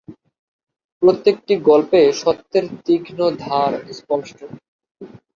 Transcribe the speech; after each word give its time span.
প্রত্যেকটি 1.01 1.53
গল্পে 1.69 2.01
সত্যের 2.21 2.65
তীক্ষ্ণ 2.85 3.19
ধার 3.41 3.71
স্পষ্ট। 3.97 4.39